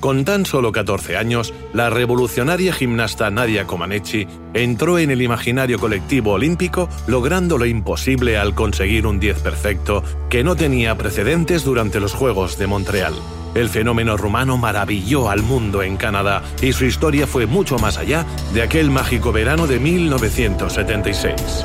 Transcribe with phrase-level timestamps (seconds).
[0.00, 6.32] Con tan solo 14 años, la revolucionaria gimnasta Nadia Comaneci entró en el imaginario colectivo
[6.32, 12.12] olímpico logrando lo imposible al conseguir un 10 perfecto que no tenía precedentes durante los
[12.12, 13.14] Juegos de Montreal.
[13.54, 18.24] El fenómeno rumano maravilló al mundo en Canadá y su historia fue mucho más allá
[18.54, 21.64] de aquel mágico verano de 1976.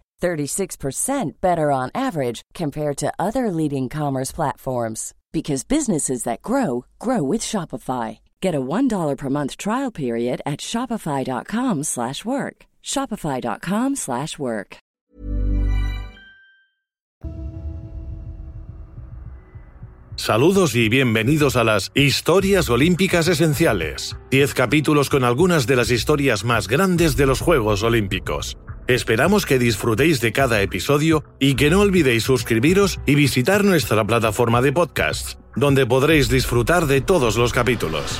[0.21, 7.21] 36% better on average compared to other leading commerce platforms because businesses that grow grow
[7.23, 8.19] with Shopify.
[8.41, 12.65] Get a $1 per month trial period at shopify.com/work.
[12.83, 14.77] shopify.com/work.
[20.21, 24.15] Saludos y bienvenidos a las Historias Olímpicas Esenciales.
[24.29, 28.55] 10 capítulos con algunas de las historias más grandes de los Juegos Olímpicos.
[28.91, 34.61] Esperamos que disfrutéis de cada episodio y que no olvidéis suscribiros y visitar nuestra plataforma
[34.61, 38.19] de podcast, donde podréis disfrutar de todos los capítulos.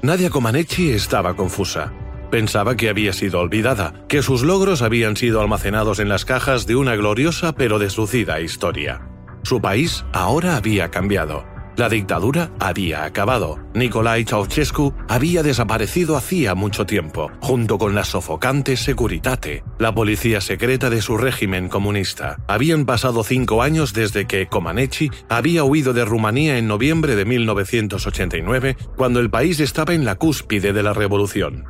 [0.00, 1.92] Nadia Comaneci estaba confusa.
[2.30, 6.76] Pensaba que había sido olvidada, que sus logros habían sido almacenados en las cajas de
[6.76, 9.08] una gloriosa pero deslucida historia.
[9.42, 11.53] Su país ahora había cambiado.
[11.76, 13.58] La dictadura había acabado.
[13.74, 20.88] Nicolai Ceausescu había desaparecido hacía mucho tiempo, junto con la sofocante Securitate, la policía secreta
[20.88, 22.36] de su régimen comunista.
[22.46, 28.76] Habían pasado cinco años desde que Comaneci había huido de Rumanía en noviembre de 1989,
[28.96, 31.64] cuando el país estaba en la cúspide de la revolución.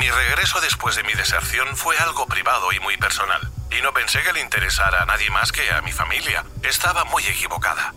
[0.00, 3.40] Mi regreso después de mi deserción fue algo privado y muy personal,
[3.70, 6.44] y no pensé que le interesara a nadie más que a mi familia.
[6.64, 7.94] Estaba muy equivocada.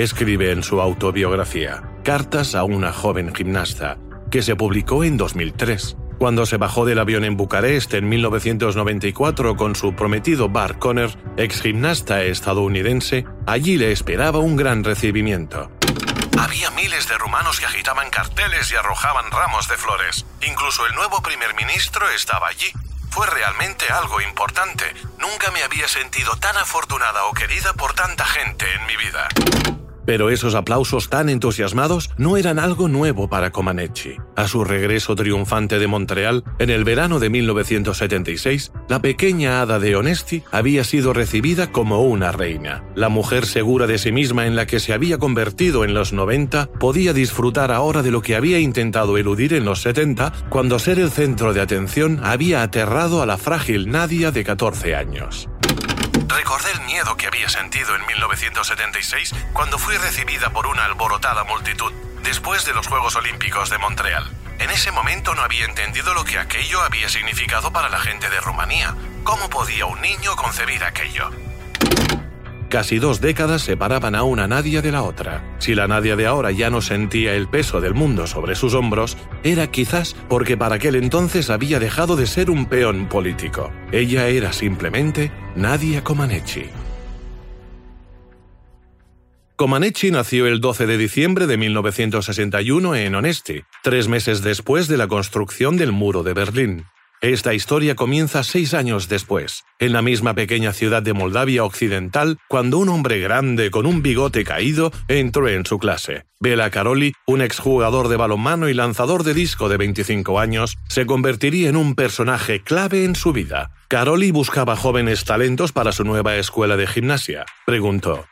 [0.00, 3.98] Escribe en su autobiografía, Cartas a una joven gimnasta,
[4.30, 5.94] que se publicó en 2003.
[6.18, 11.60] Cuando se bajó del avión en Bucarest en 1994 con su prometido Bart Conner, ex
[11.60, 15.70] gimnasta estadounidense, allí le esperaba un gran recibimiento.
[16.38, 20.24] Había miles de rumanos que agitaban carteles y arrojaban ramos de flores.
[20.48, 22.72] Incluso el nuevo primer ministro estaba allí.
[23.10, 24.86] Fue realmente algo importante.
[25.18, 29.79] Nunca me había sentido tan afortunada o querida por tanta gente en mi vida.
[30.06, 34.16] Pero esos aplausos tan entusiasmados no eran algo nuevo para Comaneci.
[34.36, 39.96] A su regreso triunfante de Montreal, en el verano de 1976, la pequeña hada de
[39.96, 42.84] Onesti había sido recibida como una reina.
[42.94, 46.70] La mujer segura de sí misma en la que se había convertido en los 90
[46.78, 51.10] podía disfrutar ahora de lo que había intentado eludir en los 70 cuando ser el
[51.10, 55.49] centro de atención había aterrado a la frágil Nadia de 14 años.
[56.30, 61.92] Recordé el miedo que había sentido en 1976 cuando fui recibida por una alborotada multitud
[62.22, 64.30] después de los Juegos Olímpicos de Montreal.
[64.60, 68.40] En ese momento no había entendido lo que aquello había significado para la gente de
[68.40, 68.94] Rumanía.
[69.24, 71.30] ¿Cómo podía un niño concebir aquello?
[72.70, 75.56] Casi dos décadas separaban a una Nadia de la otra.
[75.58, 79.16] Si la Nadia de ahora ya no sentía el peso del mundo sobre sus hombros,
[79.42, 83.72] era quizás porque para aquel entonces había dejado de ser un peón político.
[83.90, 86.66] Ella era simplemente Nadia Comaneci.
[89.56, 95.08] Comaneci nació el 12 de diciembre de 1961 en Onesti, tres meses después de la
[95.08, 96.86] construcción del muro de Berlín.
[97.22, 102.78] Esta historia comienza seis años después, en la misma pequeña ciudad de Moldavia Occidental, cuando
[102.78, 106.24] un hombre grande con un bigote caído entró en su clase.
[106.40, 111.68] Bela Karoli, un exjugador de balonmano y lanzador de disco de 25 años, se convertiría
[111.68, 113.70] en un personaje clave en su vida.
[113.88, 117.44] Karoli buscaba jóvenes talentos para su nueva escuela de gimnasia.
[117.66, 118.24] Preguntó,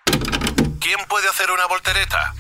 [0.81, 2.35] ¿Quién puede hacer una voltereta?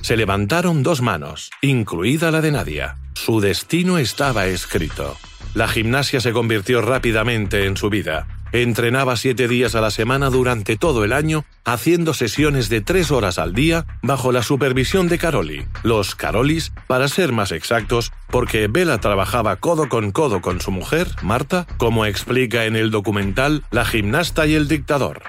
[0.00, 2.98] Se levantaron dos manos, incluida la de Nadia.
[3.14, 5.16] Su destino estaba escrito.
[5.54, 8.26] La gimnasia se convirtió rápidamente en su vida.
[8.52, 13.38] Entrenaba siete días a la semana durante todo el año, haciendo sesiones de tres horas
[13.38, 15.66] al día bajo la supervisión de Caroli.
[15.82, 21.08] Los Carolis, para ser más exactos, porque Bella trabajaba codo con codo con su mujer,
[21.22, 25.22] Marta, como explica en el documental La gimnasta y el dictador.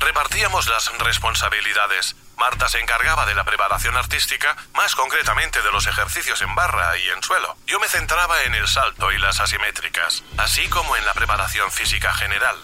[0.00, 2.16] Repartíamos las responsabilidades.
[2.40, 7.06] Marta se encargaba de la preparación artística, más concretamente de los ejercicios en barra y
[7.14, 7.54] en suelo.
[7.66, 12.10] Yo me centraba en el salto y las asimétricas, así como en la preparación física
[12.14, 12.56] general.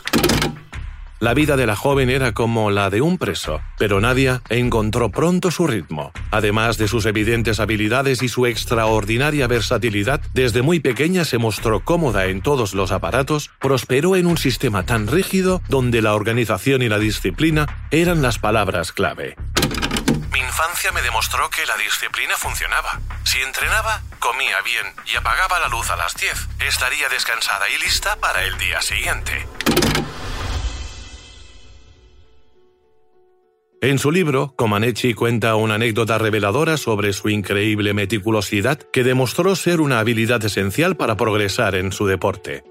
[1.18, 5.50] La vida de la joven era como la de un preso, pero Nadia encontró pronto
[5.50, 6.12] su ritmo.
[6.30, 12.26] Además de sus evidentes habilidades y su extraordinaria versatilidad, desde muy pequeña se mostró cómoda
[12.26, 16.98] en todos los aparatos, prosperó en un sistema tan rígido donde la organización y la
[16.98, 19.36] disciplina eran las palabras clave.
[20.36, 23.00] Mi infancia me demostró que la disciplina funcionaba.
[23.24, 28.16] Si entrenaba, comía bien y apagaba la luz a las 10, estaría descansada y lista
[28.16, 29.48] para el día siguiente.
[33.80, 39.80] En su libro, Comaneci cuenta una anécdota reveladora sobre su increíble meticulosidad que demostró ser
[39.80, 42.62] una habilidad esencial para progresar en su deporte.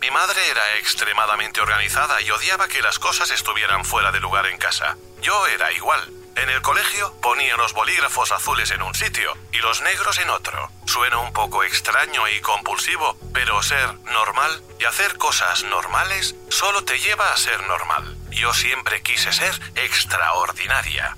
[0.00, 4.56] Mi madre era extremadamente organizada y odiaba que las cosas estuvieran fuera de lugar en
[4.56, 4.96] casa.
[5.20, 6.23] Yo era igual.
[6.36, 10.70] En el colegio ponía los bolígrafos azules en un sitio y los negros en otro.
[10.84, 16.98] Suena un poco extraño y compulsivo, pero ser normal y hacer cosas normales solo te
[16.98, 18.16] lleva a ser normal.
[18.30, 21.16] Yo siempre quise ser extraordinaria.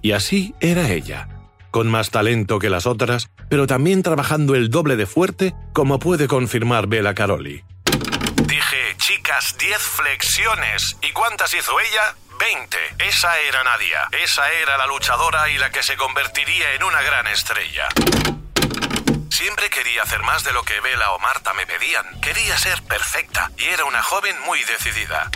[0.00, 1.28] Y así era ella,
[1.70, 6.26] con más talento que las otras, pero también trabajando el doble de fuerte, como puede
[6.26, 7.64] confirmar Bela Caroli.
[8.46, 10.96] Dije, chicas, 10 flexiones.
[11.02, 12.16] ¿Y cuántas hizo ella?
[12.42, 12.76] 20.
[13.08, 14.08] Esa era Nadia.
[14.20, 17.86] Esa era la luchadora y la que se convertiría en una gran estrella.
[19.30, 22.20] Siempre quería hacer más de lo que Bella o Marta me pedían.
[22.20, 25.30] Quería ser perfecta y era una joven muy decidida.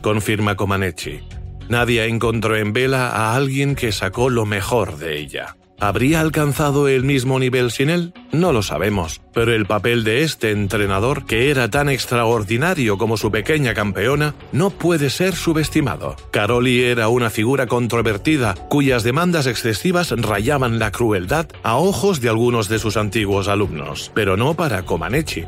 [0.00, 1.20] Confirma Comaneci.
[1.68, 5.56] Nadia encontró en Bella a alguien que sacó lo mejor de ella.
[5.78, 8.14] ¿Habría alcanzado el mismo nivel sin él?
[8.32, 13.30] No lo sabemos, pero el papel de este entrenador, que era tan extraordinario como su
[13.30, 16.16] pequeña campeona, no puede ser subestimado.
[16.30, 22.68] Caroli era una figura controvertida, cuyas demandas excesivas rayaban la crueldad a ojos de algunos
[22.68, 25.44] de sus antiguos alumnos, pero no para Comaneci.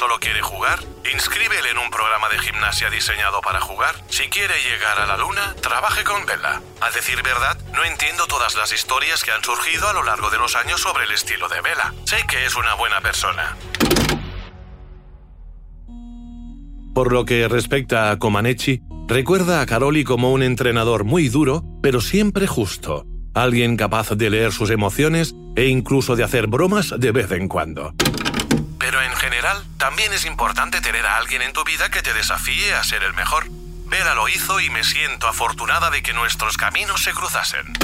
[0.00, 0.78] Solo quiere jugar,
[1.12, 3.94] inscríbele en un programa de gimnasia diseñado para jugar.
[4.08, 6.62] Si quiere llegar a la luna, trabaje con Bella.
[6.80, 10.38] A decir verdad, no entiendo todas las historias que han surgido a lo largo de
[10.38, 11.92] los años sobre el estilo de Bella.
[12.06, 13.58] Sé que es una buena persona.
[16.94, 22.00] Por lo que respecta a Comaneci, recuerda a Caroli como un entrenador muy duro, pero
[22.00, 23.04] siempre justo.
[23.34, 27.92] Alguien capaz de leer sus emociones e incluso de hacer bromas de vez en cuando.
[29.30, 33.04] General, también es importante tener a alguien en tu vida que te desafíe a ser
[33.04, 33.44] el mejor.
[33.88, 37.74] Vera lo hizo y me siento afortunada de que nuestros caminos se cruzasen.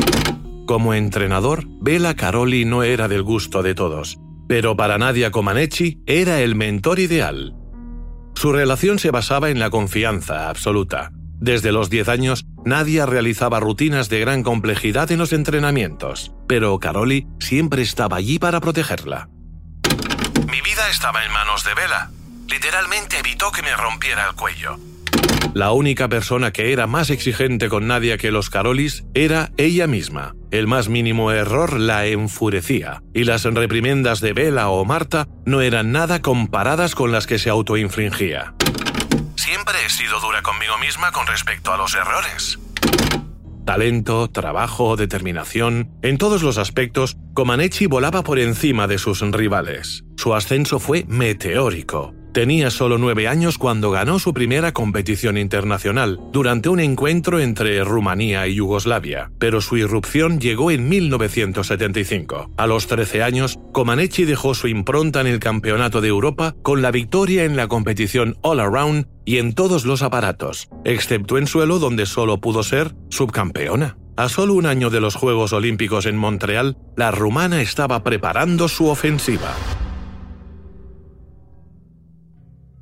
[0.66, 6.40] Como entrenador, Bela Caroli no era del gusto de todos, pero para Nadia Comaneci era
[6.40, 7.54] el mentor ideal.
[8.34, 11.12] Su relación se basaba en la confianza absoluta.
[11.38, 17.28] Desde los 10 años, Nadia realizaba rutinas de gran complejidad en los entrenamientos, pero Caroli
[17.38, 19.28] siempre estaba allí para protegerla.
[20.50, 22.10] Mi vida estaba en manos de Vela.
[22.48, 24.78] Literalmente evitó que me rompiera el cuello.
[25.54, 30.34] La única persona que era más exigente con Nadia que los Carolis era ella misma.
[30.50, 35.92] El más mínimo error la enfurecía, y las reprimendas de Vela o Marta no eran
[35.92, 38.54] nada comparadas con las que se autoinfringía.
[39.36, 42.58] Siempre he sido dura conmigo misma con respecto a los errores.
[43.66, 50.04] Talento, trabajo, determinación, en todos los aspectos, Comaneci volaba por encima de sus rivales.
[50.16, 52.15] Su ascenso fue meteórico.
[52.36, 58.46] Tenía solo nueve años cuando ganó su primera competición internacional, durante un encuentro entre Rumanía
[58.46, 62.50] y Yugoslavia, pero su irrupción llegó en 1975.
[62.58, 66.90] A los 13 años, Comaneci dejó su impronta en el Campeonato de Europa con la
[66.90, 72.04] victoria en la competición All Around y en todos los aparatos, excepto en suelo donde
[72.04, 73.96] solo pudo ser subcampeona.
[74.18, 78.88] A solo un año de los Juegos Olímpicos en Montreal, la rumana estaba preparando su
[78.88, 79.54] ofensiva.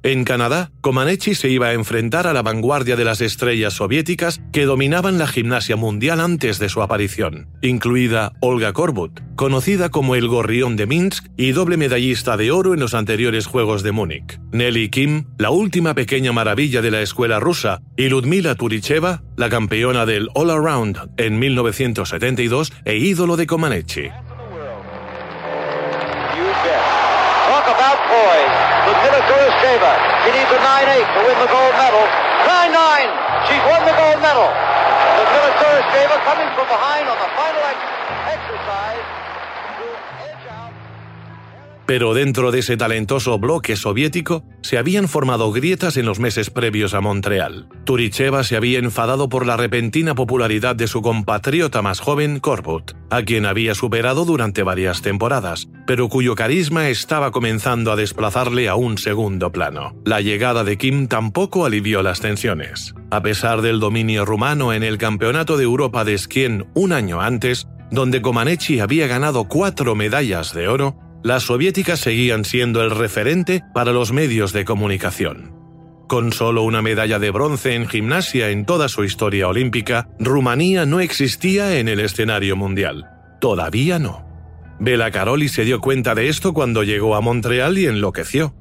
[0.05, 4.67] En Canadá, Comaneci se iba a enfrentar a la vanguardia de las estrellas soviéticas que
[4.67, 10.77] dominaban la gimnasia mundial antes de su aparición, incluida Olga Korbut, conocida como el Gorrión
[10.77, 15.25] de Minsk y doble medallista de oro en los anteriores Juegos de Múnich, Nelly Kim,
[15.39, 20.51] la última pequeña maravilla de la escuela rusa, y Ludmila Turicheva, la campeona del All
[20.51, 24.11] Around en 1972 e ídolo de Comaneci.
[29.29, 30.05] Poise.
[30.25, 32.05] She needs a 9-8 to win the gold medal.
[32.45, 33.09] 9-9.
[33.49, 34.49] She's won the gold medal.
[34.49, 37.63] Ludmila Kuruskeva coming from behind on the final
[38.29, 39.24] exercise.
[41.87, 46.95] Pero dentro de ese talentoso bloque soviético se habían formado grietas en los meses previos
[46.95, 47.69] a Montreal.
[47.85, 53.23] Turicheva se había enfadado por la repentina popularidad de su compatriota más joven, Korbut, a
[53.23, 58.97] quien había superado durante varias temporadas, pero cuyo carisma estaba comenzando a desplazarle a un
[58.97, 59.95] segundo plano.
[60.07, 62.95] La llegada de Kim tampoco alivió las tensiones.
[63.11, 67.69] A pesar del dominio rumano en el Campeonato de Europa de Skien un año antes,
[67.91, 73.93] donde Comaneci había ganado cuatro medallas de oro, las soviéticas seguían siendo el referente para
[73.93, 75.55] los medios de comunicación.
[76.07, 81.01] Con solo una medalla de bronce en gimnasia en toda su historia olímpica, Rumanía no
[81.01, 83.09] existía en el escenario mundial.
[83.41, 84.29] Todavía no.
[84.79, 88.55] Bela Caroli se dio cuenta de esto cuando llegó a Montreal y enloqueció.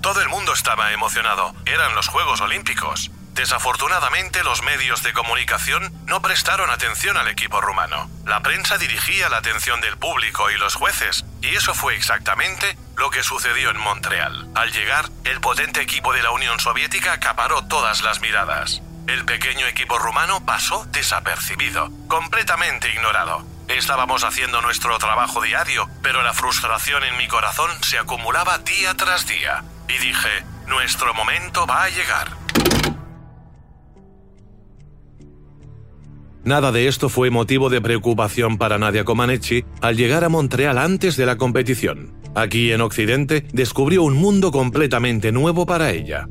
[0.00, 1.54] Todo el mundo estaba emocionado.
[1.66, 3.12] Eran los Juegos Olímpicos.
[3.34, 8.10] Desafortunadamente, los medios de comunicación no prestaron atención al equipo rumano.
[8.26, 13.10] La prensa dirigía la atención del público y los jueces, y eso fue exactamente lo
[13.10, 14.48] que sucedió en Montreal.
[14.54, 18.82] Al llegar, el potente equipo de la Unión Soviética acaparó todas las miradas.
[19.06, 23.44] El pequeño equipo rumano pasó desapercibido, completamente ignorado.
[23.68, 29.26] Estábamos haciendo nuestro trabajo diario, pero la frustración en mi corazón se acumulaba día tras
[29.26, 29.64] día.
[29.88, 32.28] Y dije, nuestro momento va a llegar.
[36.44, 41.16] Nada de esto fue motivo de preocupación para Nadia Comaneci al llegar a Montreal antes
[41.16, 42.14] de la competición.
[42.34, 46.28] Aquí en Occidente descubrió un mundo completamente nuevo para ella.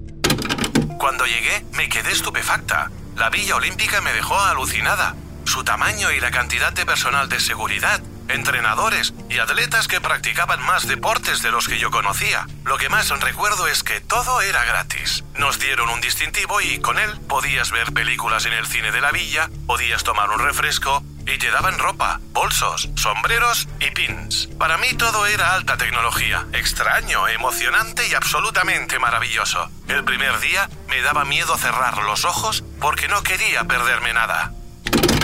[0.98, 2.92] Cuando llegué me quedé estupefacta.
[3.18, 5.16] La Villa Olímpica me dejó alucinada.
[5.44, 10.88] Su tamaño y la cantidad de personal de seguridad, entrenadores y atletas que practicaban más
[10.88, 12.48] deportes de los que yo conocía.
[12.65, 15.24] Lo que más recuerdo es que todo era gratis.
[15.38, 19.12] Nos dieron un distintivo y con él podías ver películas en el cine de la
[19.12, 24.48] villa, podías tomar un refresco y te daban ropa, bolsos, sombreros y pins.
[24.57, 29.69] Para mí todo era alta tecnología, extraño, emocionante y absolutamente maravilloso.
[29.88, 34.53] El primer día me daba miedo cerrar los ojos porque no quería perderme nada.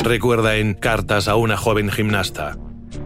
[0.03, 2.55] Recuerda en Cartas a una joven gimnasta.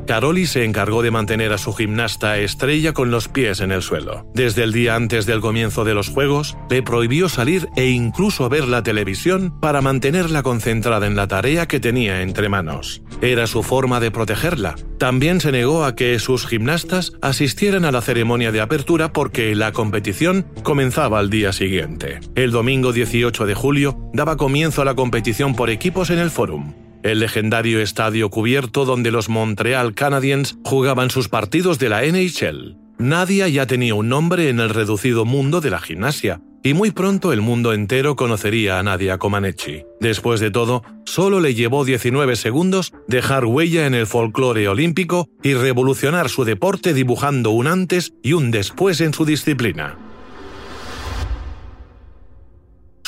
[0.10, 4.26] Caroli se encargó de mantener a su gimnasta estrella con los pies en el suelo.
[4.34, 8.68] Desde el día antes del comienzo de los Juegos, le prohibió salir e incluso ver
[8.68, 13.04] la televisión para mantenerla concentrada en la tarea que tenía entre manos.
[13.22, 14.78] Era su forma de protegerla.
[14.98, 19.74] También se negó a que sus gimnastas asistieran a la ceremonia de apertura porque la
[19.74, 22.20] competición comenzaba al día siguiente.
[22.34, 26.74] El domingo 18 de julio daba comienzo a la competición por equipos en el Forum
[27.04, 32.78] el legendario estadio cubierto donde los Montreal Canadiens jugaban sus partidos de la NHL.
[32.98, 37.32] Nadia ya tenía un nombre en el reducido mundo de la gimnasia, y muy pronto
[37.32, 39.84] el mundo entero conocería a Nadia Comaneci.
[40.02, 45.54] Después de todo, solo le llevó 19 segundos dejar huella en el folclore olímpico y
[45.54, 49.98] revolucionar su deporte dibujando un antes y un después en su disciplina.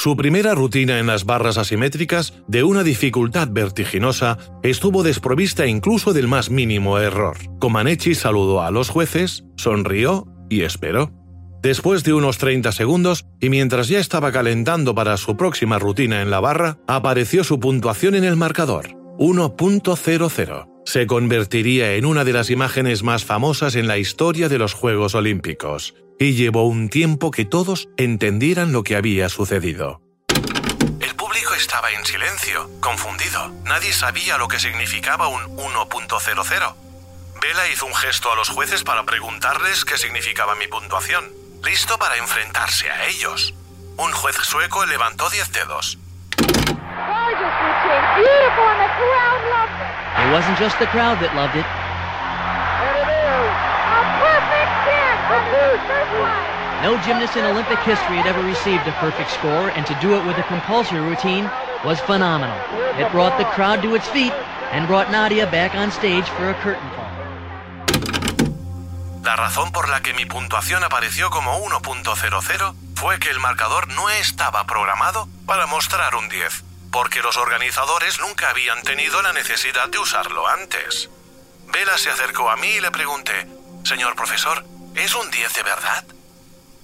[0.02, 6.28] Su primera rutina en las barras asimétricas, de una dificultad vertiginosa, estuvo desprovista incluso del
[6.28, 7.38] más mínimo error.
[7.60, 11.12] Comaneci saludó a los jueces, sonrió y esperó.
[11.62, 16.32] Después de unos 30 segundos, y mientras ya estaba calentando para su próxima rutina en
[16.32, 20.68] la barra, apareció su puntuación en el marcador, 1.00.
[20.84, 25.14] Se convertiría en una de las imágenes más famosas en la historia de los Juegos
[25.14, 30.02] Olímpicos, y llevó un tiempo que todos entendieran lo que había sucedido.
[31.00, 33.50] El público estaba en silencio, confundido.
[33.64, 36.76] Nadie sabía lo que significaba un 1.00.
[37.42, 41.26] Vela hizo un gesto a los jueces para preguntarles qué significaba mi puntuación,
[41.64, 43.56] listo para enfrentarse a ellos.
[43.98, 45.98] Un juez sueco levantó 10 dedos.
[50.18, 51.81] It wasn't just the crowd that loved it.
[56.82, 60.26] No gymnast in Olympic history had ever received a perfect score, and to do it
[60.26, 61.50] with a compulsory routine
[61.86, 62.58] was phenomenal.
[62.98, 64.34] It brought the crowd to its feet
[64.72, 67.12] and brought Nadia back on stage for a curtain call.
[69.24, 74.10] La razón por la que mi puntuación apareció como 1.00 fue que el marcador no
[74.10, 80.00] estaba programado para mostrar un 10, porque los organizadores nunca habían tenido la necesidad de
[80.00, 81.10] usarlo antes.
[81.72, 83.48] Vela se acercó a mí y le pregunté,
[83.84, 86.06] Señor profesor, ¿es un 10 de verdad?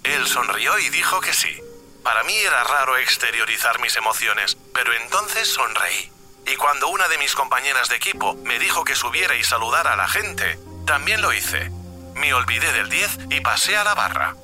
[0.04, 1.62] Él sonrió y dijo que sí.
[2.04, 6.12] Para mí era raro exteriorizar mis emociones, pero entonces sonreí.
[6.52, 9.98] Y cuando una de mis compañeras de equipo me dijo que subiera y saludara a
[9.98, 11.70] la gente, también lo hice.
[12.16, 14.36] Me olvidé del 10 y pasé a la barra.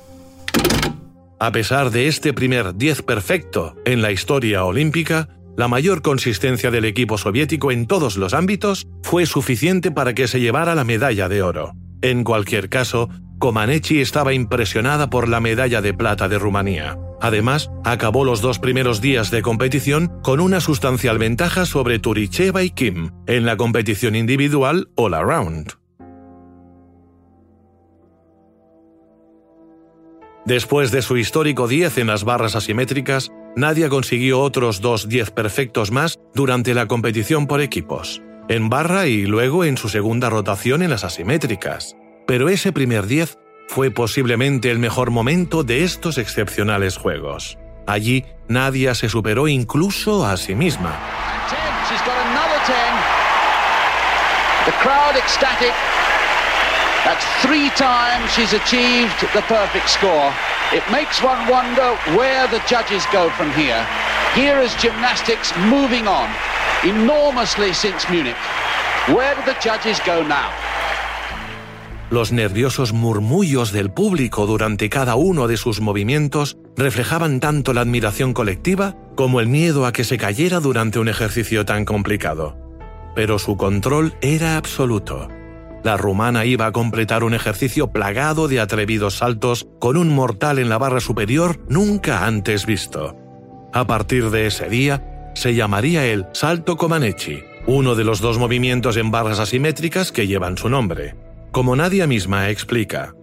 [1.40, 6.84] A pesar de este primer 10 perfecto en la historia olímpica, la mayor consistencia del
[6.84, 11.42] equipo soviético en todos los ámbitos fue suficiente para que se llevara la medalla de
[11.42, 11.72] oro.
[12.02, 16.98] En cualquier caso, Comaneci estaba impresionada por la medalla de plata de Rumanía.
[17.20, 22.70] Además, acabó los dos primeros días de competición con una sustancial ventaja sobre Turicheva y
[22.70, 25.74] Kim en la competición individual All Around.
[30.44, 35.90] Después de su histórico 10 en las barras asimétricas, Nadia consiguió otros dos 10 perfectos
[35.90, 40.90] más durante la competición por equipos, en barra y luego en su segunda rotación en
[40.90, 41.96] las asimétricas.
[42.26, 43.38] Pero ese primer 10
[43.68, 47.58] fue posiblemente el mejor momento de estos excepcionales juegos.
[47.86, 50.94] Allí, Nadia se superó incluso a sí misma.
[54.64, 55.74] The crowd ecstatic.
[57.04, 60.32] That's three times she's achieved the perfect score.
[60.72, 63.84] It makes one wonder where the judges go from here.
[64.34, 66.30] Here is gymnastics moving on
[66.82, 68.40] enormously since Munich.
[69.12, 70.63] Where do the judges go now?
[72.14, 78.34] Los nerviosos murmullos del público durante cada uno de sus movimientos reflejaban tanto la admiración
[78.34, 82.56] colectiva como el miedo a que se cayera durante un ejercicio tan complicado.
[83.16, 85.26] Pero su control era absoluto.
[85.82, 90.68] La rumana iba a completar un ejercicio plagado de atrevidos saltos con un mortal en
[90.68, 93.16] la barra superior nunca antes visto.
[93.72, 98.96] A partir de ese día, se llamaría el salto Comaneci, uno de los dos movimientos
[98.98, 101.23] en barras asimétricas que llevan su nombre.
[101.54, 103.14] Como Nadia misma explica.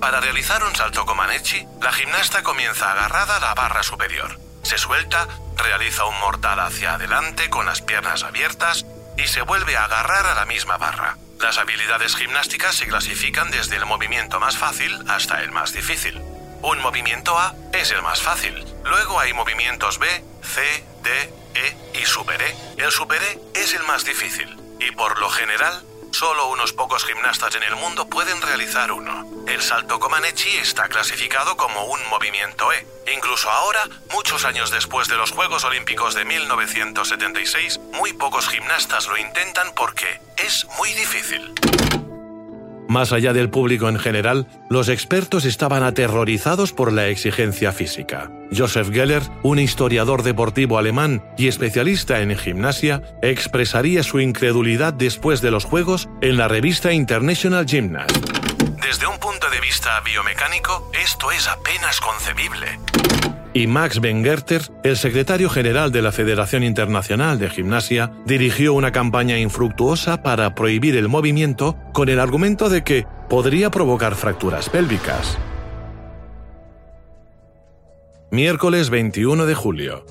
[0.00, 4.40] Para realizar un salto Comaneci, la gimnasta comienza agarrada a la barra superior.
[4.62, 8.86] Se suelta, realiza un mortal hacia adelante con las piernas abiertas
[9.18, 11.18] y se vuelve a agarrar a la misma barra.
[11.42, 16.22] Las habilidades gimnásticas se clasifican desde el movimiento más fácil hasta el más difícil.
[16.62, 18.64] Un movimiento A es el más fácil.
[18.82, 20.06] Luego hay movimientos B,
[20.42, 20.62] C,
[21.02, 22.56] D, E y Super E.
[22.78, 24.58] El Super E es el más difícil.
[24.80, 25.84] Y por lo general,
[26.14, 29.26] solo unos pocos gimnastas en el mundo pueden realizar uno.
[29.48, 32.86] El salto Comaneci está clasificado como un movimiento E.
[33.12, 39.18] Incluso ahora, muchos años después de los Juegos Olímpicos de 1976, muy pocos gimnastas lo
[39.18, 41.52] intentan porque es muy difícil.
[42.94, 48.30] Más allá del público en general, los expertos estaban aterrorizados por la exigencia física.
[48.56, 55.50] Joseph Geller, un historiador deportivo alemán y especialista en gimnasia, expresaría su incredulidad después de
[55.50, 58.16] los Juegos en la revista International Gymnast.
[58.80, 62.78] Desde un punto de vista biomecánico, esto es apenas concebible.
[63.56, 69.38] Y Max Bengerter, el secretario general de la Federación Internacional de Gimnasia, dirigió una campaña
[69.38, 75.38] infructuosa para prohibir el movimiento con el argumento de que podría provocar fracturas pélvicas.
[78.32, 80.04] Miércoles 21 de julio.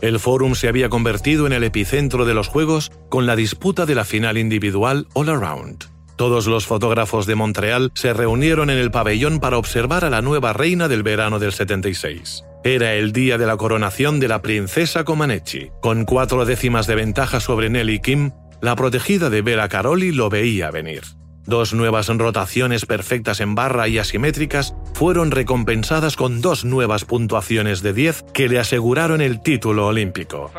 [0.00, 3.94] El Fórum se había convertido en el epicentro de los Juegos con la disputa de
[3.94, 5.84] la final individual All Around.
[6.16, 10.54] Todos los fotógrafos de Montreal se reunieron en el pabellón para observar a la nueva
[10.54, 12.42] reina del verano del 76.
[12.66, 15.70] Era el día de la coronación de la princesa Comaneci.
[15.80, 20.72] Con cuatro décimas de ventaja sobre Nelly Kim, la protegida de Vera Caroli lo veía
[20.72, 21.02] venir.
[21.44, 27.92] Dos nuevas rotaciones perfectas en barra y asimétricas fueron recompensadas con dos nuevas puntuaciones de
[27.92, 30.50] 10 que le aseguraron el título olímpico.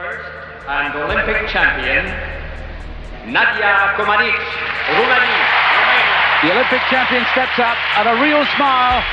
[0.69, 2.05] and Olympic champion,
[3.33, 4.31] Nadia Comaneci.
[6.41, 9.03] The Olympic champion steps up and a real smile.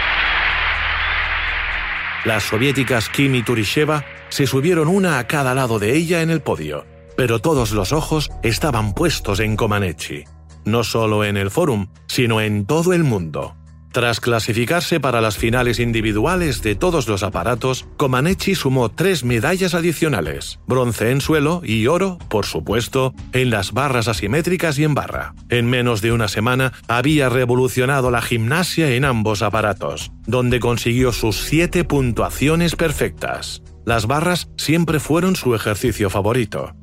[2.24, 6.40] Las soviéticas Kim y Turisheva se subieron una a cada lado de ella en el
[6.40, 6.86] podio,
[7.18, 10.24] pero todos los ojos estaban puestos en Comaneci,
[10.64, 13.56] no solo en el Fórum, sino en todo el mundo.
[13.94, 20.58] Tras clasificarse para las finales individuales de todos los aparatos, Comaneci sumó tres medallas adicionales,
[20.66, 25.32] bronce en suelo y oro, por supuesto, en las barras asimétricas y en barra.
[25.48, 31.36] En menos de una semana había revolucionado la gimnasia en ambos aparatos, donde consiguió sus
[31.36, 33.62] siete puntuaciones perfectas.
[33.86, 36.74] Las barras siempre fueron su ejercicio favorito.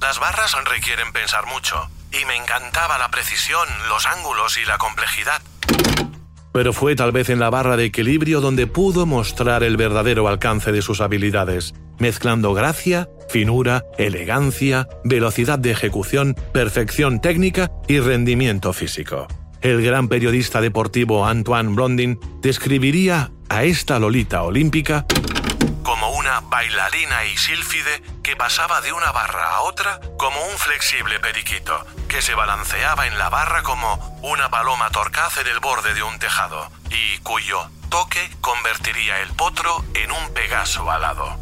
[0.00, 5.42] Las barras requieren pensar mucho, y me encantaba la precisión, los ángulos y la complejidad.
[6.52, 10.70] Pero fue tal vez en la barra de equilibrio donde pudo mostrar el verdadero alcance
[10.70, 19.26] de sus habilidades, mezclando gracia, finura, elegancia, velocidad de ejecución, perfección técnica y rendimiento físico.
[19.62, 25.06] El gran periodista deportivo Antoine Blondin describiría a esta Lolita olímpica
[26.22, 31.84] una bailarina y sílfide que pasaba de una barra a otra como un flexible periquito,
[32.08, 36.20] que se balanceaba en la barra como una paloma torcaz en el borde de un
[36.20, 41.36] tejado, y cuyo toque convertiría el potro en un Pegaso alado.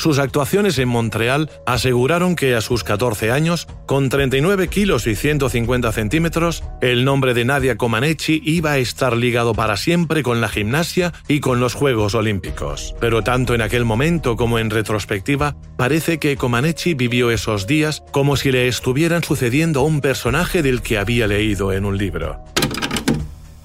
[0.00, 5.92] Sus actuaciones en Montreal aseguraron que a sus 14 años, con 39 kilos y 150
[5.92, 11.12] centímetros, el nombre de Nadia Comaneci iba a estar ligado para siempre con la gimnasia
[11.28, 12.94] y con los Juegos Olímpicos.
[12.98, 18.36] Pero tanto en aquel momento como en retrospectiva, parece que Comaneci vivió esos días como
[18.36, 22.42] si le estuvieran sucediendo a un personaje del que había leído en un libro.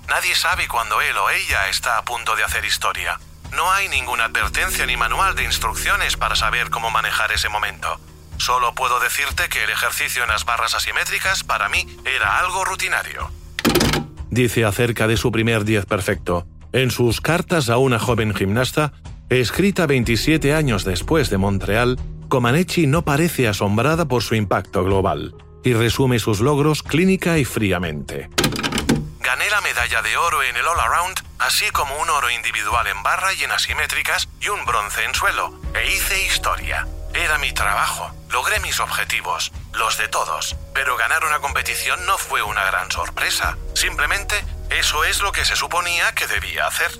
[0.10, 3.17] Nadie sabe cuándo él o ella está a punto de hacer historia.
[3.56, 7.88] No hay ninguna advertencia ni manual de instrucciones para saber cómo manejar ese momento.
[8.38, 13.32] Solo puedo decirte que el ejercicio en las barras asimétricas para mí era algo rutinario.
[14.30, 16.46] Dice acerca de su primer 10 perfecto.
[16.74, 18.91] En sus cartas a una joven gimnasta,
[19.30, 25.74] escrita 27 años después de Montreal, Comaneci no parece asombrada por su impacto global y
[25.74, 28.30] resume sus logros clínica y fríamente.
[29.38, 33.04] Gané la medalla de oro en el All Around, así como un oro individual en
[33.04, 35.60] barra y en asimétricas y un bronce en suelo.
[35.74, 36.88] E hice historia.
[37.13, 38.15] Era mi trabajo.
[38.32, 40.56] Logré mis objetivos, los de todos.
[40.74, 43.58] Pero ganar una competición no fue una gran sorpresa.
[43.74, 44.36] Simplemente
[44.69, 46.91] eso es lo que se suponía que debía hacer.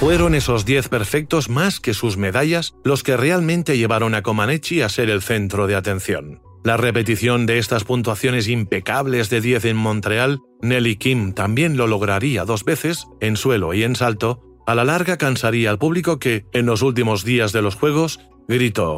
[0.00, 4.88] Fueron esos 10 perfectos más que sus medallas los que realmente llevaron a Comaneci a
[4.88, 6.42] ser el centro de atención.
[6.64, 12.46] La repetición de estas puntuaciones impecables de 10 en Montreal, Nelly Kim también lo lograría
[12.46, 16.64] dos veces, en suelo y en salto, a la larga cansaría al público que, en
[16.64, 18.96] los últimos días de los Juegos, gritó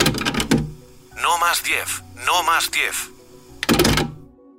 [1.21, 3.11] No más 10, no más 10.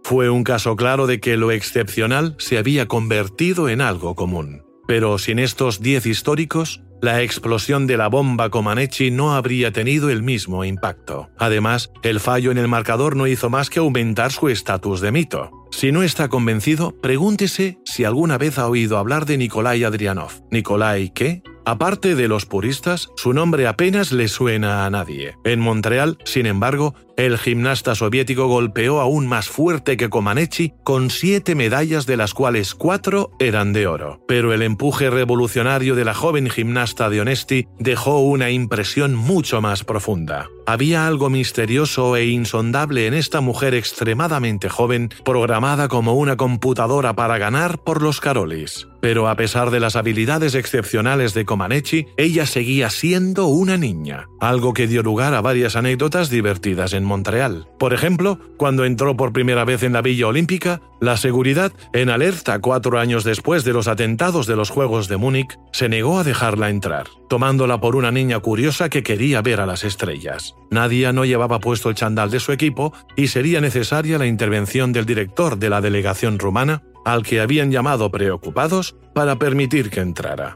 [0.04, 4.64] Fue un caso claro de que lo excepcional se había convertido en algo común.
[4.86, 10.24] Pero sin estos 10 históricos, la explosión de la bomba Comaneci no habría tenido el
[10.24, 11.30] mismo impacto.
[11.38, 15.52] Además, el fallo en el marcador no hizo más que aumentar su estatus de mito.
[15.72, 20.32] Si no está convencido, pregúntese si alguna vez ha oído hablar de Nikolai Adrianov.
[20.50, 21.44] ¿Nikolai qué?
[21.68, 25.36] Aparte de los puristas, su nombre apenas le suena a nadie.
[25.44, 31.56] En Montreal, sin embargo, el gimnasta soviético golpeó aún más fuerte que Comaneci con siete
[31.56, 34.22] medallas de las cuales cuatro eran de oro.
[34.30, 39.84] Pero el empuje revolucionario de la joven gimnasta de Onesti dejó una impresión mucho más
[39.84, 40.48] profunda.
[40.68, 47.38] Había algo misterioso e insondable en esta mujer extremadamente joven, programada como una computadora para
[47.38, 48.88] ganar por los Carolis.
[49.02, 54.74] Pero a pesar de las habilidades excepcionales de Comaneci, ella seguía siendo una niña, algo
[54.74, 57.68] que dio lugar a varias anécdotas divertidas en Montreal.
[57.80, 62.60] Por ejemplo, cuando entró por primera vez en la Villa Olímpica, la seguridad, en alerta
[62.60, 66.70] cuatro años después de los atentados de los Juegos de Múnich, se negó a dejarla
[66.70, 70.56] entrar, tomándola por una niña curiosa que quería ver a las estrellas.
[70.72, 75.06] Nadia no llevaba puesto el chandal de su equipo y sería necesaria la intervención del
[75.06, 80.56] director de la delegación rumana, al que habían llamado preocupados para permitir que entrara.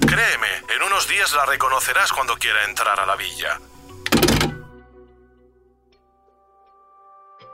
[0.00, 3.60] Créeme, en unos días la reconocerás cuando quiera entrar a la villa.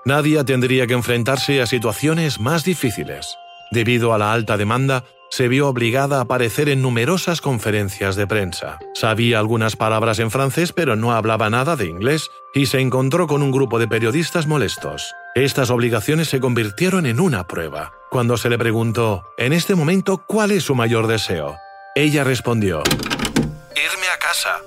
[0.05, 3.37] Nadia tendría que enfrentarse a situaciones más difíciles.
[3.73, 8.79] Debido a la alta demanda, se vio obligada a aparecer en numerosas conferencias de prensa.
[8.95, 13.43] Sabía algunas palabras en francés, pero no hablaba nada de inglés, y se encontró con
[13.43, 15.15] un grupo de periodistas molestos.
[15.35, 17.93] Estas obligaciones se convirtieron en una prueba.
[18.11, 21.57] Cuando se le preguntó, en este momento, ¿cuál es su mayor deseo?
[21.95, 22.83] Ella respondió,
[23.75, 24.59] Irme a casa.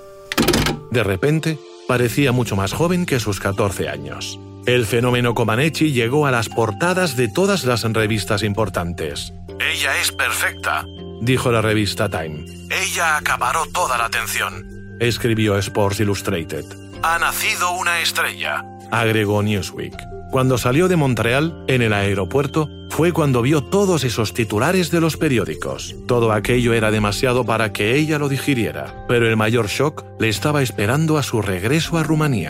[0.91, 4.39] De repente, parecía mucho más joven que sus 14 años.
[4.65, 9.33] El fenómeno Comaneci llegó a las portadas de todas las revistas importantes.
[9.59, 10.85] Ella es perfecta,
[11.21, 12.45] dijo la revista Time.
[12.69, 16.63] Ella acaparó toda la atención, escribió Sports Illustrated.
[17.03, 19.95] Ha nacido una estrella, agregó Newsweek.
[20.31, 25.17] Cuando salió de Montreal, en el aeropuerto, fue cuando vio todos esos titulares de los
[25.17, 25.95] periódicos.
[26.07, 30.61] Todo aquello era demasiado para que ella lo digiriera, pero el mayor shock le estaba
[30.61, 32.49] esperando a su regreso a Rumanía.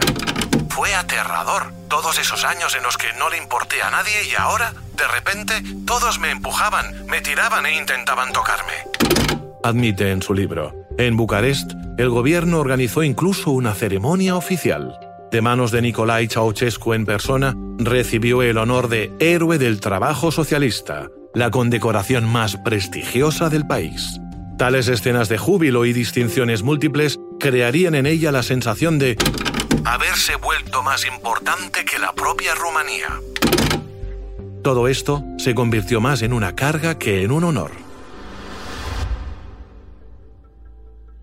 [0.69, 4.73] Fue aterrador, todos esos años en los que no le importé a nadie y ahora,
[4.99, 5.53] de repente,
[5.85, 8.73] todos me empujaban, me tiraban e intentaban tocarme.
[9.63, 10.73] Admite en su libro.
[10.97, 14.99] En Bucarest, el gobierno organizó incluso una ceremonia oficial.
[15.31, 21.07] De manos de Nicolai Ceausescu en persona, recibió el honor de Héroe del Trabajo Socialista,
[21.33, 24.19] la condecoración más prestigiosa del país.
[24.57, 29.15] Tales escenas de júbilo y distinciones múltiples crearían en ella la sensación de
[29.85, 33.07] haberse vuelto más importante que la propia Rumanía.
[34.63, 37.71] Todo esto se convirtió más en una carga que en un honor.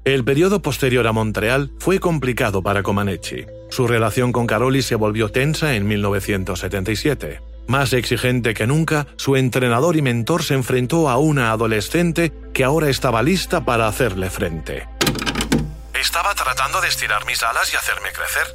[0.04, 3.44] El periodo posterior a Montreal fue complicado para Comaneci.
[3.70, 7.42] Su relación con Caroli se volvió tensa en 1977.
[7.66, 12.88] Más exigente que nunca, su entrenador y mentor se enfrentó a una adolescente que ahora
[12.88, 14.88] estaba lista para hacerle frente.
[15.92, 18.46] Estaba tratando de estirar mis alas y hacerme crecer,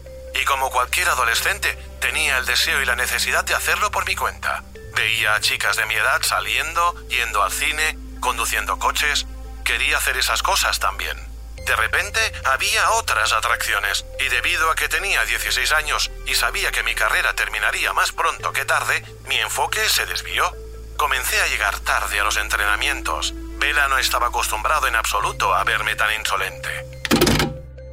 [0.42, 1.68] y como cualquier adolescente,
[2.00, 4.64] tenía el deseo y la necesidad de hacerlo por mi cuenta.
[5.02, 9.26] Veía a chicas de mi edad saliendo, yendo al cine, conduciendo coches.
[9.66, 11.18] Quería hacer esas cosas también.
[11.66, 16.84] De repente había otras atracciones y debido a que tenía 16 años y sabía que
[16.84, 20.56] mi carrera terminaría más pronto que tarde, mi enfoque se desvió.
[20.98, 23.34] Comencé a llegar tarde a los entrenamientos.
[23.58, 27.01] Vela no estaba acostumbrado en absoluto a verme tan insolente.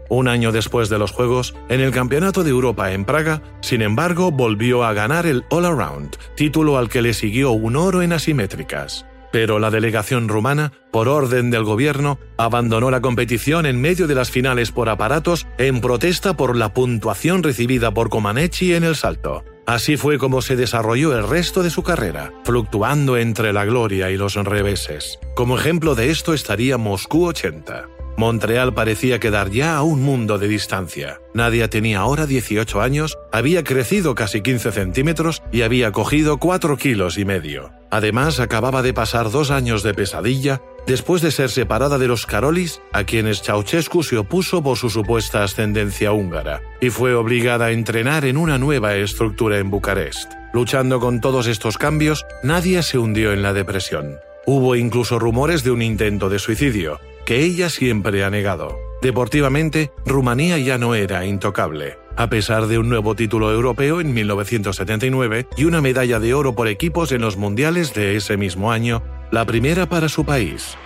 [0.09, 4.31] Un año después de los Juegos, en el Campeonato de Europa en Praga, sin embargo,
[4.31, 9.05] volvió a ganar el All Around, título al que le siguió un oro en asimétricas.
[9.31, 14.31] Pero la delegación rumana, por orden del gobierno, abandonó la competición en medio de las
[14.31, 19.45] finales por aparatos en protesta por la puntuación recibida por Comaneci en el salto.
[19.67, 24.17] Así fue como se desarrolló el resto de su carrera, fluctuando entre la gloria y
[24.17, 25.19] los reveses.
[25.37, 27.98] Como ejemplo de esto estaría Moscú 80.
[28.19, 31.21] Montreal parecía quedar ya a un mundo de distancia.
[31.35, 37.17] Nadia tenía ahora 18 años, había crecido casi 15 centímetros y había cogido 4 kilos
[37.17, 37.71] y medio.
[37.93, 42.83] Además, acababa de pasar dos años de pesadilla después de ser separada de los Carolis,
[42.93, 48.25] a quienes Ceausescu se opuso por su supuesta ascendencia húngara, y fue obligada a entrenar
[48.25, 50.33] en una nueva estructura en Bucarest.
[50.53, 54.17] Luchando con todos estos cambios, Nadia se hundió en la depresión.
[54.45, 58.79] Hubo incluso rumores de un intento de suicidio, que ella siempre ha negado.
[59.03, 61.99] Deportivamente, Rumanía ya no era intocable.
[62.17, 66.69] A pesar de un nuevo título europeo en 1979 y una medalla de oro por
[66.69, 70.75] equipos en los mundiales de ese mismo año, la primera para su país.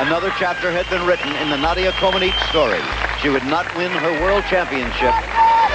[0.00, 2.80] Another chapter had been written in the Nadia Comaneci story.
[3.24, 5.14] She would not win her world championship,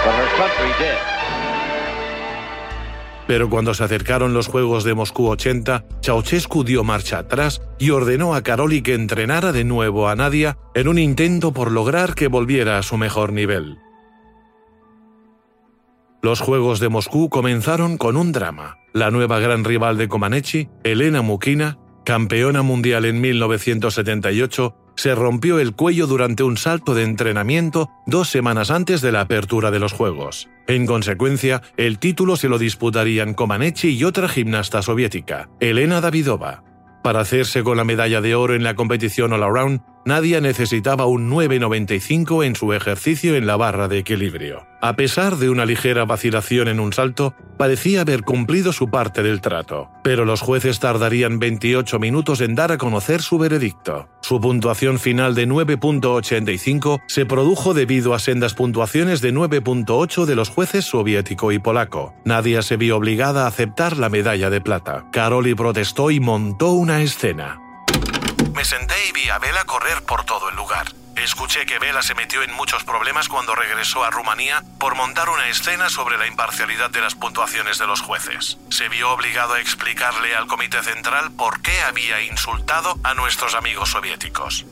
[0.06, 1.00] but her country did.
[3.26, 8.36] Pero cuando se acercaron los Juegos de Moscú 80, Ceausescu dio marcha atrás y ordenó
[8.36, 12.78] a Caroli que entrenara de nuevo a Nadia en un intento por lograr que volviera
[12.78, 13.80] a su mejor nivel.
[16.22, 18.78] Los Juegos de Moscú comenzaron con un drama.
[18.94, 25.76] La nueva gran rival de Comaneci, Elena Mukina, campeona mundial en 1978, se rompió el
[25.76, 30.50] cuello durante un salto de entrenamiento dos semanas antes de la apertura de los Juegos.
[30.68, 36.66] En consecuencia, el título se lo disputarían Comaneci y otra gimnasta soviética, Elena Davidova.
[37.02, 41.30] Para hacerse con la medalla de oro en la competición All Around, Nadia necesitaba un
[41.30, 44.66] 9.95 en su ejercicio en la barra de equilibrio.
[44.82, 49.40] A pesar de una ligera vacilación en un salto, parecía haber cumplido su parte del
[49.40, 54.10] trato, pero los jueces tardarían 28 minutos en dar a conocer su veredicto.
[54.24, 60.50] Su puntuación final de 9.85 se produjo debido a sendas puntuaciones de 9.8 de los
[60.50, 62.16] jueces soviético y polaco.
[62.26, 65.06] Nadia se vio obligada a aceptar la medalla de plata.
[65.12, 67.69] Karoli protestó y montó una escena.
[68.60, 70.92] Me senté y vi a Vela correr por todo el lugar.
[71.16, 75.48] Escuché que Vela se metió en muchos problemas cuando regresó a Rumanía por montar una
[75.48, 78.58] escena sobre la imparcialidad de las puntuaciones de los jueces.
[78.70, 83.92] Se vio obligado a explicarle al Comité Central por qué había insultado a nuestros amigos
[83.92, 84.66] soviéticos.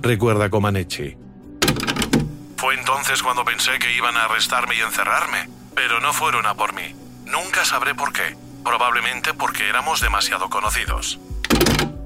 [0.00, 1.16] Recuerda Comaneci.
[2.56, 6.72] Fue entonces cuando pensé que iban a arrestarme y encerrarme, pero no fueron a por
[6.72, 6.92] mí.
[7.26, 8.36] Nunca sabré por qué.
[8.64, 11.20] Probablemente porque éramos demasiado conocidos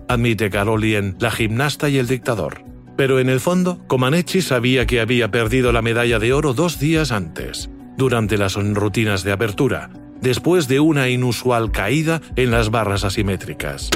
[0.09, 2.64] admite Caroli en La gimnasta y el dictador.
[2.97, 7.12] Pero en el fondo, Comaneci sabía que había perdido la medalla de oro dos días
[7.12, 9.90] antes, durante las rutinas de apertura,
[10.21, 13.90] después de una inusual caída en las barras asimétricas.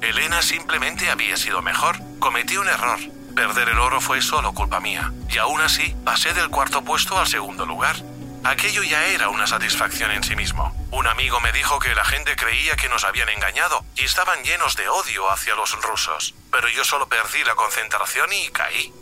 [0.00, 1.96] Elena simplemente había sido mejor.
[2.18, 2.98] Cometí un error.
[3.34, 5.12] Perder el oro fue solo culpa mía.
[5.34, 7.96] Y aún así, pasé del cuarto puesto al segundo lugar.
[8.46, 10.72] Aquello ya era una satisfacción en sí mismo.
[10.92, 14.76] Un amigo me dijo que la gente creía que nos habían engañado y estaban llenos
[14.76, 16.32] de odio hacia los rusos.
[16.52, 18.94] Pero yo solo perdí la concentración y caí.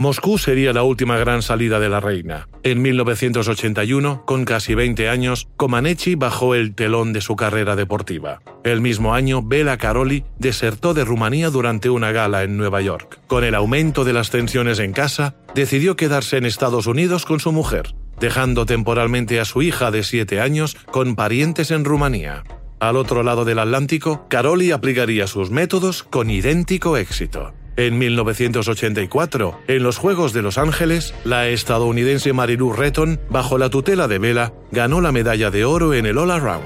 [0.00, 2.48] Moscú sería la última gran salida de la reina.
[2.62, 8.40] En 1981, con casi 20 años, Comaneci bajó el telón de su carrera deportiva.
[8.62, 13.18] El mismo año, Bela Karoli desertó de Rumanía durante una gala en Nueva York.
[13.26, 17.50] Con el aumento de las tensiones en casa, decidió quedarse en Estados Unidos con su
[17.50, 22.44] mujer, dejando temporalmente a su hija de 7 años con parientes en Rumanía.
[22.78, 27.52] Al otro lado del Atlántico, Karoli aplicaría sus métodos con idéntico éxito.
[27.78, 34.08] En 1984, en los Juegos de Los Ángeles, la estadounidense Marilu Retton, bajo la tutela
[34.08, 36.64] de Vela, ganó la medalla de oro en el All Around.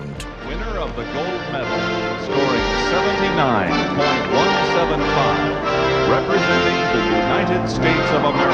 [0.49, 1.69] Winner of the gold medal,
[2.25, 2.65] scoring
[3.29, 3.69] 79.175,
[6.09, 8.52] representing the United States of America,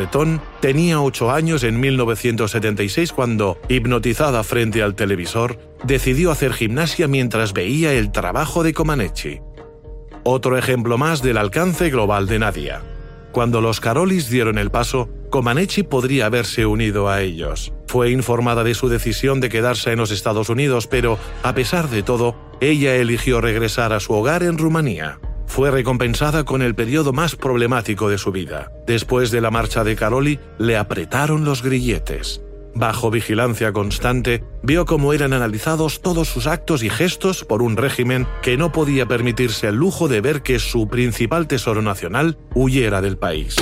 [0.00, 7.52] Retón tenía 8 años en 1976 cuando, hipnotizada frente al televisor, decidió hacer gimnasia mientras
[7.52, 9.40] veía el trabajo de Comaneci.
[10.24, 12.80] Otro ejemplo más del alcance global de Nadia.
[13.30, 17.74] Cuando los Carolis dieron el paso, Comaneci podría haberse unido a ellos.
[17.86, 22.02] Fue informada de su decisión de quedarse en los Estados Unidos, pero, a pesar de
[22.02, 27.34] todo, ella eligió regresar a su hogar en Rumanía fue recompensada con el periodo más
[27.34, 28.70] problemático de su vida.
[28.86, 32.40] Después de la marcha de Caroli, le apretaron los grilletes.
[32.72, 38.28] Bajo vigilancia constante, vio cómo eran analizados todos sus actos y gestos por un régimen
[38.42, 43.18] que no podía permitirse el lujo de ver que su principal tesoro nacional huyera del
[43.18, 43.56] país.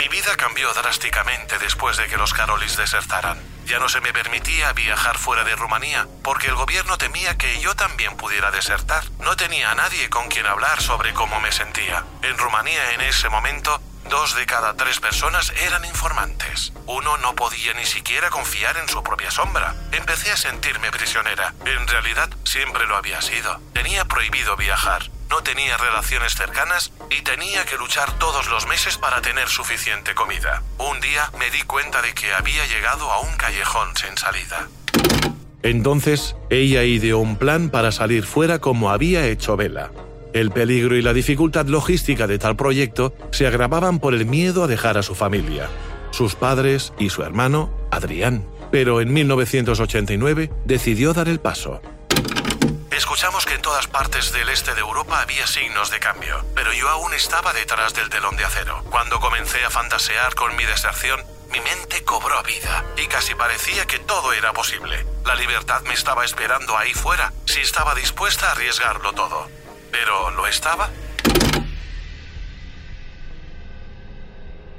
[0.00, 3.38] Mi vida cambió drásticamente después de que los Carolis desertaran.
[3.66, 7.74] Ya no se me permitía viajar fuera de Rumanía, porque el gobierno temía que yo
[7.74, 9.04] también pudiera desertar.
[9.20, 12.04] No tenía a nadie con quien hablar sobre cómo me sentía.
[12.22, 16.72] En Rumanía en ese momento, dos de cada tres personas eran informantes.
[16.86, 19.74] Uno no podía ni siquiera confiar en su propia sombra.
[19.92, 21.54] Empecé a sentirme prisionera.
[21.64, 23.60] En realidad, siempre lo había sido.
[23.72, 29.22] Tenía prohibido viajar no tenía relaciones cercanas y tenía que luchar todos los meses para
[29.22, 30.62] tener suficiente comida.
[30.76, 34.68] Un día me di cuenta de que había llegado a un callejón sin salida.
[35.62, 39.90] Entonces, ella ideó un plan para salir fuera como había hecho Vela.
[40.34, 44.66] El peligro y la dificultad logística de tal proyecto se agravaban por el miedo a
[44.66, 45.70] dejar a su familia,
[46.10, 48.44] sus padres y su hermano, Adrián.
[48.70, 51.80] Pero en 1989 decidió dar el paso.
[53.02, 56.88] Escuchamos que en todas partes del este de Europa había signos de cambio, pero yo
[56.88, 58.84] aún estaba detrás del telón de acero.
[58.90, 63.98] Cuando comencé a fantasear con mi deserción, mi mente cobró vida y casi parecía que
[63.98, 65.04] todo era posible.
[65.26, 69.48] La libertad me estaba esperando ahí fuera, si estaba dispuesta a arriesgarlo todo.
[69.90, 70.88] Pero ¿lo estaba?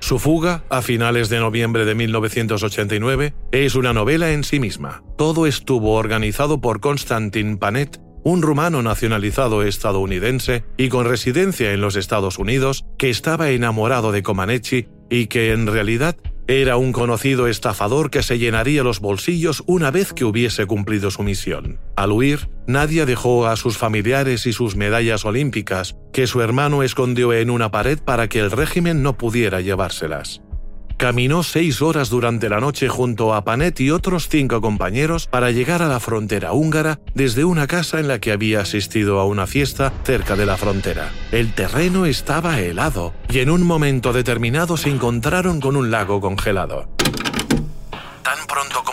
[0.03, 5.01] Su fuga, a finales de noviembre de 1989, es una novela en sí misma.
[5.17, 11.95] Todo estuvo organizado por Konstantin Panet, un rumano nacionalizado estadounidense y con residencia en los
[11.95, 16.15] Estados Unidos, que estaba enamorado de Comaneci y que en realidad
[16.47, 21.23] era un conocido estafador que se llenaría los bolsillos una vez que hubiese cumplido su
[21.23, 21.79] misión.
[21.95, 27.31] Al huir, Nadia dejó a sus familiares y sus medallas olímpicas, que su hermano escondió
[27.31, 30.41] en una pared para que el régimen no pudiera llevárselas.
[31.03, 35.81] Caminó seis horas durante la noche junto a Panet y otros cinco compañeros para llegar
[35.81, 39.91] a la frontera húngara desde una casa en la que había asistido a una fiesta
[40.05, 41.11] cerca de la frontera.
[41.33, 46.87] El terreno estaba helado y en un momento determinado se encontraron con un lago congelado.
[48.23, 48.92] Tan pronto como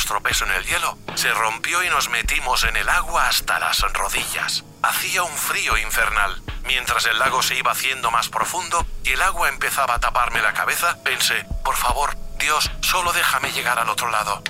[0.00, 3.82] nuestro peso en el hielo, se rompió y nos metimos en el agua hasta las
[3.92, 4.64] rodillas.
[4.82, 6.40] Hacía un frío infernal.
[6.66, 10.54] Mientras el lago se iba haciendo más profundo y el agua empezaba a taparme la
[10.54, 14.42] cabeza, pensé, por favor, Dios, solo déjame llegar al otro lado.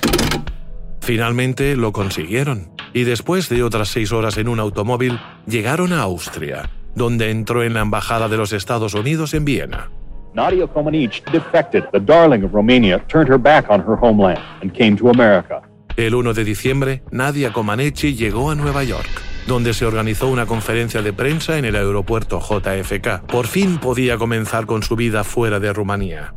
[1.01, 6.69] Finalmente lo consiguieron, y después de otras seis horas en un automóvil, llegaron a Austria,
[6.95, 9.89] donde entró en la Embajada de los Estados Unidos en Viena.
[10.33, 11.83] Nadia Comaneci defected.
[11.91, 15.61] The darling of Romania turned her back on her homeland and came to America.
[15.97, 19.09] El 1 de diciembre, Nadia Comaneci llegó a Nueva York,
[19.45, 23.25] donde se organizó una conferencia de prensa en el aeropuerto JFK.
[23.27, 26.33] Por fin podía comenzar con su vida fuera de Rumanía.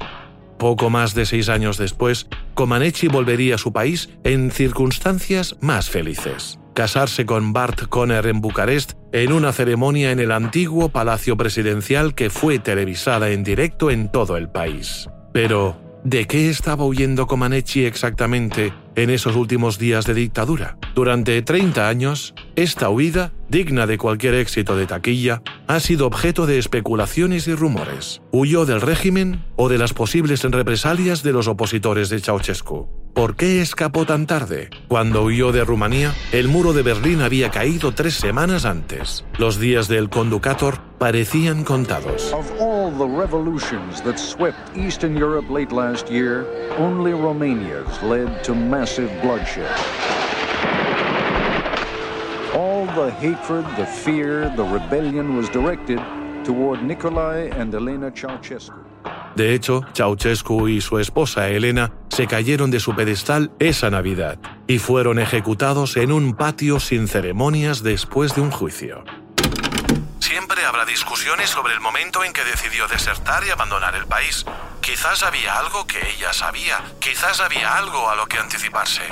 [0.58, 6.58] Poco más de seis años después, Comaneci volvería a su país en circunstancias más felices.
[6.74, 12.30] Casarse con Bart Conner en Bucarest en una ceremonia en el antiguo Palacio Presidencial que
[12.30, 15.08] fue televisada en directo en todo el país.
[15.32, 20.76] Pero, ¿De qué estaba huyendo Comaneci exactamente en esos últimos días de dictadura?
[20.94, 26.58] Durante 30 años, esta huida, digna de cualquier éxito de taquilla, ha sido objeto de
[26.58, 28.20] especulaciones y rumores.
[28.32, 32.88] ¿Huyó del régimen o de las posibles represalias de los opositores de Ceausescu?
[33.14, 34.70] ¿Por qué escapó tan tarde?
[34.88, 39.24] Cuando huyó de Rumanía, el muro de Berlín había caído tres semanas antes.
[39.38, 42.32] Los días del conducator parecían contados.
[42.32, 46.44] Of all the revolutions that swept Eastern Europe late last year,
[46.76, 49.70] only Romania's led to massive bloodshed.
[52.54, 55.98] All the hatred, the fear, the rebellion was directed
[56.44, 58.72] toward Nicolae and Elena Ceausescu.
[59.34, 64.38] De hecho, Ceausescu y su esposa Elena se cayeron de su pedestal esa Navidad
[64.68, 69.02] y fueron ejecutados en un patio sin ceremonias después de un juicio.
[70.20, 74.46] Siempre habrá discusiones sobre el momento en que decidió desertar y abandonar el país.
[74.80, 79.02] Quizás había algo que ella sabía, quizás había algo a lo que anticiparse.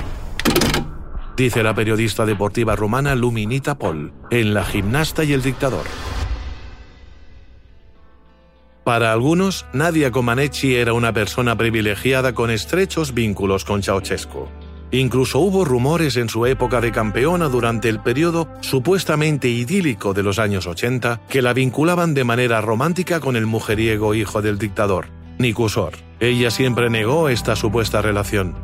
[1.36, 5.86] Dice la periodista deportiva rumana Luminita Pol, en La gimnasta y el dictador.
[8.84, 14.48] Para algunos, Nadia Comaneci era una persona privilegiada con estrechos vínculos con Ceausescu.
[14.90, 20.38] Incluso hubo rumores en su época de campeona durante el periodo supuestamente idílico de los
[20.38, 25.06] años 80 que la vinculaban de manera romántica con el mujeriego hijo del dictador,
[25.38, 25.94] Nikusor.
[26.20, 28.54] Ella siempre negó esta supuesta relación.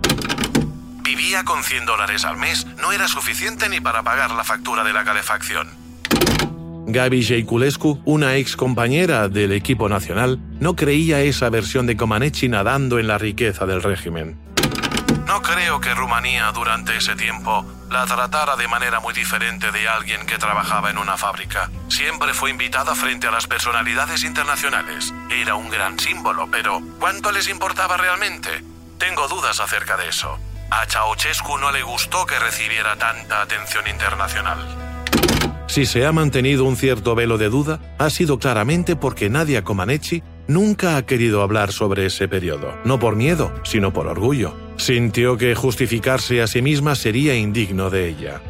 [1.45, 5.05] Con 100 dólares al mes, no era suficiente ni para pagar la factura de la
[5.05, 5.69] calefacción.
[6.87, 12.99] Gaby Jeikulescu, una ex compañera del equipo nacional, no creía esa versión de Comaneci nadando
[12.99, 14.39] en la riqueza del régimen.
[15.27, 20.25] No creo que Rumanía durante ese tiempo la tratara de manera muy diferente de alguien
[20.25, 21.71] que trabajaba en una fábrica.
[21.89, 25.13] Siempre fue invitada frente a las personalidades internacionales.
[25.31, 28.65] Era un gran símbolo, pero ¿cuánto les importaba realmente?
[28.99, 30.39] Tengo dudas acerca de eso.
[30.71, 34.59] A Ceausescu no le gustó que recibiera tanta atención internacional.
[35.67, 40.23] Si se ha mantenido un cierto velo de duda, ha sido claramente porque Nadia Comaneci
[40.47, 44.57] nunca ha querido hablar sobre ese periodo, no por miedo, sino por orgullo.
[44.77, 48.41] Sintió que justificarse a sí misma sería indigno de ella.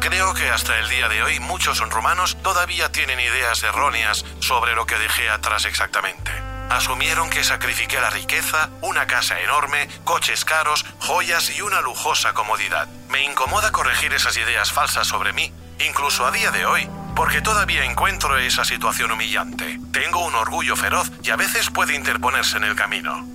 [0.00, 4.86] Creo que hasta el día de hoy muchos rumanos todavía tienen ideas erróneas sobre lo
[4.86, 6.53] que dejé atrás exactamente.
[6.70, 12.88] Asumieron que sacrifiqué la riqueza, una casa enorme, coches caros, joyas y una lujosa comodidad.
[13.10, 15.52] Me incomoda corregir esas ideas falsas sobre mí,
[15.86, 19.78] incluso a día de hoy, porque todavía encuentro esa situación humillante.
[19.92, 23.28] Tengo un orgullo feroz y a veces puede interponerse en el camino.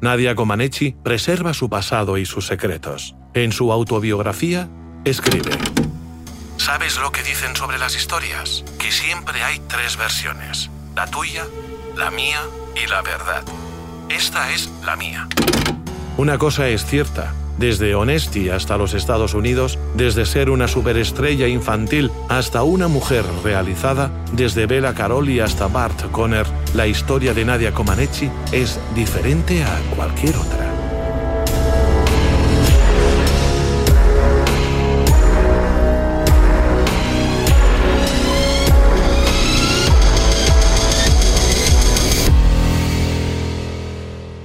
[0.00, 3.14] Nadia Comaneci preserva su pasado y sus secretos.
[3.34, 4.70] En su autobiografía,
[5.04, 5.50] escribe:
[6.72, 8.62] ¿Sabes lo que dicen sobre las historias?
[8.78, 11.44] Que siempre hay tres versiones: la tuya,
[11.96, 12.38] la mía
[12.80, 13.42] y la verdad.
[14.08, 15.26] Esta es la mía.
[16.16, 22.12] Una cosa es cierta, desde Honesty hasta los Estados Unidos, desde ser una superestrella infantil
[22.28, 28.30] hasta una mujer realizada, desde Bella Caroli hasta Bart Conner, la historia de Nadia Comaneci
[28.52, 30.69] es diferente a cualquier otra.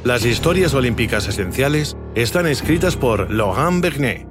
[0.05, 4.27] Las historias olímpicas esenciales están escritas por Laurent Bernet,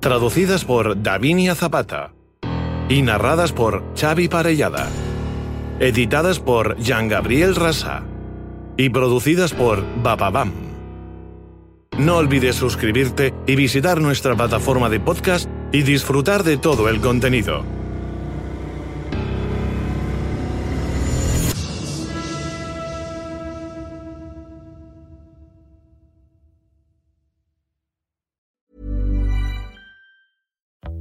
[0.00, 2.12] traducidas por Davinia Zapata
[2.88, 4.88] y narradas por Xavi Parellada,
[5.78, 8.02] editadas por Jean-Gabriel Rasa
[8.76, 10.50] y producidas por Bababam.
[11.96, 17.62] No olvides suscribirte y visitar nuestra plataforma de podcast y disfrutar de todo el contenido.